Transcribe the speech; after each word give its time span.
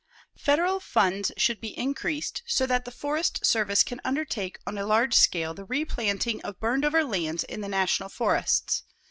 Federal 0.39 0.79
funds 0.79 1.31
should 1.37 1.61
be 1.61 1.77
increased 1.77 2.41
so 2.47 2.65
that 2.65 2.85
the 2.85 2.91
Forest 2.91 3.45
Service 3.45 3.83
can 3.83 4.01
undertake 4.03 4.57
on 4.65 4.75
a 4.79 4.83
large 4.87 5.13
scale 5.13 5.53
the 5.53 5.63
replanting 5.65 6.41
of 6.41 6.59
burned 6.59 6.83
over 6.85 7.03
lands 7.03 7.43
in 7.43 7.61
the 7.61 7.69
National 7.69 8.09
Forests. 8.09 8.81